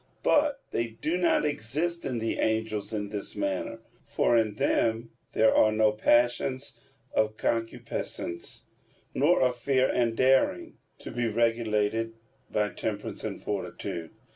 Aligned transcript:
But 0.23 0.61
they 0.71 0.87
do 0.99 1.15
not 1.15 1.45
exist 1.45 2.05
in 2.05 2.17
the 2.17 2.39
angels 2.39 2.91
in 2.91 3.09
this 3.09 3.35
manner. 3.35 3.81
For 4.07 4.35
in 4.35 4.55
them 4.55 5.11
there 5.33 5.53
are 5.53 5.71
no 5.71 5.91
passions 5.91 6.73
of 7.13 7.37
concupiscence, 7.37 8.63
nor 9.13 9.43
of 9.43 9.55
fear 9.57 9.87
and 9.93 10.17
daring, 10.17 10.79
to 10.97 11.11
be 11.11 11.27
regulated 11.27 12.15
by 12.49 12.69
temperance 12.69 13.23
and 13.23 13.39
fortitude. 13.39 14.09